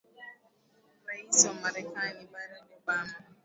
[1.07, 3.15] rais wa marekani barack obama